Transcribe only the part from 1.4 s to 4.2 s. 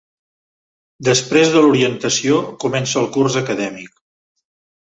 de l'Orientació, comença el curs acadèmic.